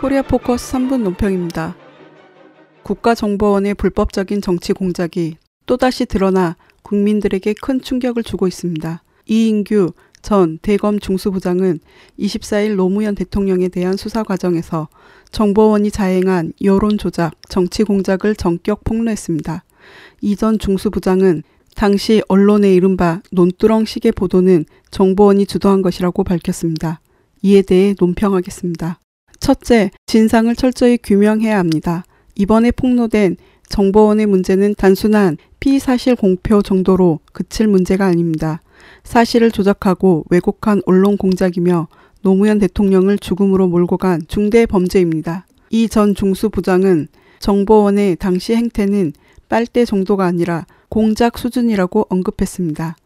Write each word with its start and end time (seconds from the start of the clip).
코리아 0.00 0.22
포커스 0.22 0.74
3분 0.74 1.02
논평입니다. 1.02 1.76
국가정보원의 2.84 3.74
불법적인 3.74 4.40
정치 4.40 4.72
공작이 4.72 5.36
또다시 5.66 6.06
드러나 6.06 6.56
국민들에게 6.84 7.54
큰 7.60 7.80
충격을 7.80 8.22
주고 8.22 8.46
있습니다. 8.46 9.02
이인규 9.26 9.92
전 10.22 10.58
대검 10.62 11.00
중수부장은 11.00 11.80
24일 12.16 12.76
노무현 12.76 13.16
대통령에 13.16 13.66
대한 13.68 13.96
수사 13.96 14.22
과정에서 14.22 14.88
정보원이 15.32 15.90
자행한 15.90 16.52
여론 16.62 16.96
조작, 16.96 17.32
정치 17.48 17.82
공작을 17.82 18.36
전격 18.36 18.84
폭로했습니다. 18.84 19.64
이 20.20 20.36
전 20.36 20.60
중수부장은 20.60 21.42
당시 21.74 22.22
언론의 22.28 22.72
이른바 22.74 23.20
논두렁식의 23.32 24.12
보도는 24.12 24.64
정보원이 24.92 25.46
주도한 25.46 25.82
것이라고 25.82 26.22
밝혔습니다. 26.22 27.00
이에 27.42 27.62
대해 27.62 27.94
논평하겠습니다. 27.98 29.00
첫째, 29.40 29.90
진상을 30.06 30.54
철저히 30.56 30.98
규명해야 30.98 31.58
합니다. 31.58 32.04
이번에 32.34 32.70
폭로된 32.70 33.36
정보원의 33.68 34.26
문제는 34.26 34.74
단순한 34.76 35.36
피사실 35.60 36.16
공표 36.16 36.62
정도로 36.62 37.20
그칠 37.32 37.66
문제가 37.68 38.06
아닙니다. 38.06 38.60
사실을 39.04 39.50
조작하고 39.50 40.24
왜곡한 40.30 40.82
언론 40.86 41.16
공작이며 41.16 41.88
노무현 42.22 42.58
대통령을 42.58 43.18
죽음으로 43.18 43.68
몰고 43.68 43.96
간 43.96 44.22
중대 44.28 44.66
범죄입니다. 44.66 45.46
이 45.70 45.88
전 45.88 46.14
중수 46.14 46.48
부장은 46.50 47.08
정보원의 47.40 48.16
당시 48.16 48.54
행태는 48.54 49.12
빨대 49.48 49.84
정도가 49.84 50.24
아니라 50.24 50.66
공작 50.88 51.38
수준이라고 51.38 52.06
언급했습니다. 52.08 52.96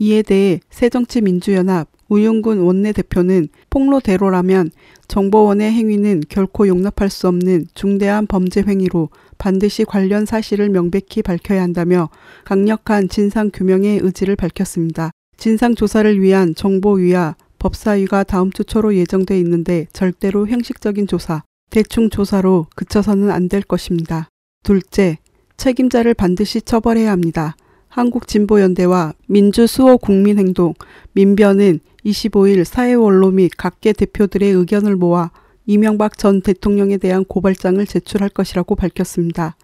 이에 0.00 0.22
대해 0.22 0.60
새정치민주연합 0.70 1.88
우윤군 2.08 2.60
원내대표는 2.60 3.48
폭로대로라면 3.70 4.70
정보원의 5.08 5.72
행위는 5.72 6.22
결코 6.28 6.68
용납할 6.68 7.10
수 7.10 7.28
없는 7.28 7.66
중대한 7.74 8.26
범죄 8.26 8.62
행위로 8.62 9.10
반드시 9.38 9.84
관련 9.84 10.26
사실을 10.26 10.68
명백히 10.70 11.22
밝혀야 11.22 11.62
한다며 11.62 12.08
강력한 12.44 13.08
진상규명의 13.08 14.00
의지를 14.02 14.36
밝혔습니다. 14.36 15.10
진상조사를 15.36 16.20
위한 16.20 16.54
정보위와 16.54 17.36
법사위가 17.58 18.24
다음 18.24 18.50
주 18.52 18.64
초로 18.64 18.94
예정돼 18.94 19.38
있는데 19.40 19.86
절대로 19.92 20.46
형식적인 20.48 21.06
조사, 21.06 21.42
대충 21.70 22.10
조사로 22.10 22.66
그쳐서는 22.74 23.30
안 23.30 23.48
될 23.48 23.62
것입니다. 23.62 24.28
둘째, 24.64 25.18
책임자를 25.56 26.14
반드시 26.14 26.60
처벌해야 26.60 27.10
합니다. 27.10 27.56
한국진보연대와 27.88 29.14
민주수호국민행동, 29.26 30.74
민변은 31.12 31.80
25일 32.04 32.64
사회원로 32.64 33.30
및 33.32 33.50
각계 33.56 33.92
대표들의 33.92 34.50
의견을 34.50 34.96
모아 34.96 35.30
이명박 35.66 36.16
전 36.16 36.40
대통령에 36.40 36.96
대한 36.96 37.26
고발장을 37.26 37.84
제출할 37.84 38.30
것이라고 38.30 38.74
밝혔습니다. 38.74 39.54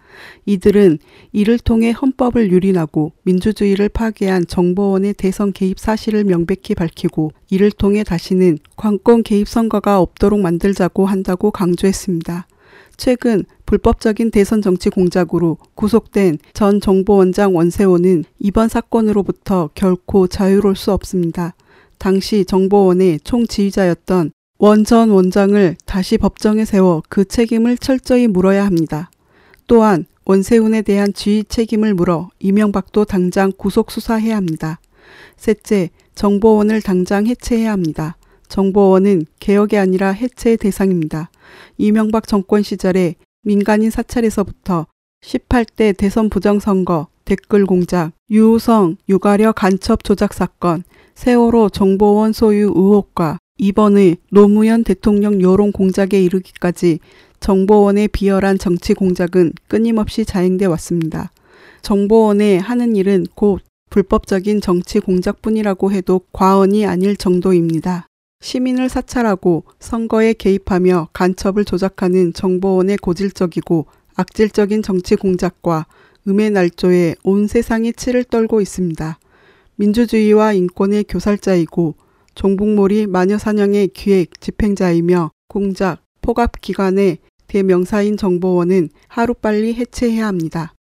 이들은 0.45 0.99
이를 1.31 1.57
통해 1.57 1.91
헌법을 1.91 2.51
유린하고 2.51 3.13
민주주의를 3.23 3.89
파괴한 3.89 4.45
정보원의 4.45 5.15
대선 5.15 5.51
개입 5.51 5.79
사실을 5.79 6.23
명백히 6.23 6.75
밝히고 6.75 7.31
이를 7.49 7.71
통해 7.71 8.03
다시는 8.03 8.59
관권 8.75 9.23
개입 9.23 9.47
선거가 9.47 9.99
없도록 9.99 10.39
만들자고 10.41 11.07
한다고 11.07 11.49
강조했습니다. 11.49 12.47
최근 12.97 13.43
불법적인 13.65 14.31
대선 14.31 14.61
정치 14.61 14.89
공작으로 14.89 15.57
구속된 15.75 16.37
전 16.53 16.79
정보원장 16.79 17.55
원세호는 17.55 18.25
이번 18.39 18.69
사건으로부터 18.69 19.69
결코 19.75 20.27
자유로울 20.27 20.75
수 20.75 20.91
없습니다. 20.91 21.55
당시 21.97 22.45
정보원의 22.45 23.21
총 23.23 23.47
지휘자였던 23.47 24.31
원 24.57 24.85
전 24.85 25.09
원장을 25.09 25.75
다시 25.85 26.17
법정에 26.17 26.63
세워 26.63 27.03
그 27.09 27.25
책임을 27.25 27.77
철저히 27.77 28.27
물어야 28.27 28.65
합니다. 28.65 29.11
또한 29.67 30.05
원세훈에 30.25 30.81
대한 30.81 31.13
지휘 31.13 31.43
책임을 31.43 31.93
물어 31.93 32.29
이명박도 32.39 33.05
당장 33.05 33.51
구속 33.57 33.91
수사해야 33.91 34.35
합니다. 34.37 34.79
셋째, 35.37 35.89
정보원을 36.15 36.81
당장 36.81 37.27
해체해야 37.27 37.71
합니다. 37.71 38.15
정보원은 38.49 39.25
개혁이 39.39 39.77
아니라 39.77 40.11
해체의 40.11 40.57
대상입니다. 40.57 41.29
이명박 41.77 42.27
정권 42.27 42.63
시절에 42.63 43.15
민간인 43.43 43.89
사찰에서부터 43.89 44.87
18대 45.21 45.95
대선 45.95 46.29
부정선거, 46.29 47.07
댓글 47.25 47.65
공작, 47.65 48.11
유우성, 48.29 48.97
유가려 49.09 49.51
간첩 49.51 50.03
조작 50.03 50.33
사건, 50.33 50.83
세월호 51.15 51.69
정보원 51.69 52.33
소유 52.33 52.71
의혹과 52.75 53.37
이번의 53.57 54.17
노무현 54.31 54.83
대통령 54.83 55.41
여론 55.41 55.71
공작에 55.71 56.21
이르기까지 56.21 56.99
정보원의 57.39 58.09
비열한 58.09 58.57
정치 58.57 58.93
공작은 58.93 59.53
끊임없이 59.67 60.25
자행돼 60.25 60.65
왔습니다. 60.65 61.31
정보원의 61.81 62.59
하는 62.59 62.95
일은 62.95 63.25
곧 63.35 63.61
불법적인 63.89 64.61
정치 64.61 64.99
공작뿐이라고 64.99 65.91
해도 65.91 66.21
과언이 66.33 66.85
아닐 66.85 67.15
정도입니다. 67.15 68.07
시민을 68.45 68.89
사찰하고 68.89 69.63
선거에 69.79 70.33
개입하며 70.33 71.09
간첩을 71.13 71.65
조작하는 71.65 72.33
정보원의 72.33 72.97
고질적이고 72.97 73.87
악질적인 74.15 74.83
정치 74.83 75.15
공작과 75.15 75.87
음의 76.27 76.51
날조에 76.51 77.15
온 77.23 77.47
세상이 77.47 77.93
치를 77.93 78.23
떨고 78.23 78.61
있습니다. 78.61 79.19
민주주의와 79.75 80.53
인권의 80.53 81.05
교살자이고 81.05 81.95
종북몰이 82.35 83.07
마녀사냥의 83.07 83.89
기획 83.89 84.39
집행자이며 84.41 85.31
공작, 85.47 86.01
포갑 86.21 86.61
기관의 86.61 87.19
대명사인 87.47 88.17
정보원은 88.17 88.89
하루빨리 89.07 89.73
해체해야 89.75 90.27
합니다. 90.27 90.73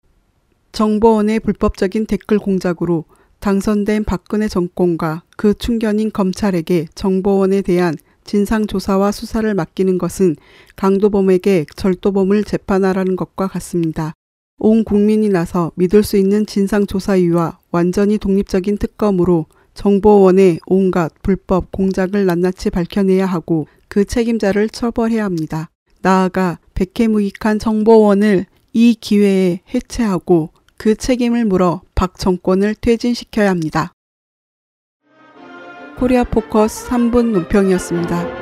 정보원의 0.73 1.41
불법적인 1.41 2.07
댓글 2.07 2.39
공작으로 2.39 3.05
당선된 3.43 4.05
박근혜 4.05 4.47
정권과 4.47 5.25
그 5.37 5.53
충견인 5.55 6.13
검찰에게 6.13 6.87
정보원에 6.95 7.61
대한 7.63 7.97
진상조사와 8.23 9.11
수사를 9.11 9.53
맡기는 9.53 9.99
것은 9.99 10.37
강도범에게 10.77 11.67
절도범을 11.75 12.45
재판하라는 12.45 13.17
것과 13.17 13.49
같습니다. 13.49 14.13
온 14.61 14.85
국민이 14.85 15.29
나서 15.29 15.73
믿을 15.75 16.05
수 16.05 16.17
있는 16.17 16.47
진상조사위와 16.47 17.59
완전히 17.73 18.17
독립적인 18.17 18.79
특검으로 18.79 19.47
정보원의 19.75 20.61
온갖 20.67 21.13
불법 21.21 21.73
공작을 21.73 22.25
낱낱이 22.27 22.71
밝혀내야 22.71 23.27
하고 23.27 23.67
그 23.89 24.05
책임자를 24.05 24.69
처벌해야 24.69 25.25
합니다. 25.25 25.69
나아가 26.01 26.61
백해무익한 26.75 27.59
정보원을 27.59 28.47
이 28.73 28.95
기회에 28.95 29.63
해체하고 29.75 30.51
그 30.83 30.97
책임을 30.97 31.45
물어 31.45 31.83
박 31.95 32.19
정권을 32.19 32.75
퇴진시켜야 32.75 33.51
합니다. 33.51 33.93
코리아 35.97 36.25
포커스 36.25 36.89
3분 36.89 37.31
논평이었습니다. 37.31 38.42